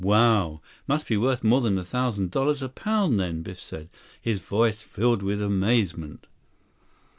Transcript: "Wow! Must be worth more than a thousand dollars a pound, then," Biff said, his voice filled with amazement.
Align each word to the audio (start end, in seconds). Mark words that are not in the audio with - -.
"Wow! 0.03 0.61
Must 0.87 1.07
be 1.07 1.15
worth 1.15 1.43
more 1.43 1.61
than 1.61 1.77
a 1.77 1.83
thousand 1.83 2.31
dollars 2.31 2.63
a 2.63 2.69
pound, 2.69 3.19
then," 3.19 3.43
Biff 3.43 3.59
said, 3.59 3.87
his 4.19 4.39
voice 4.39 4.81
filled 4.81 5.21
with 5.21 5.39
amazement. 5.39 6.25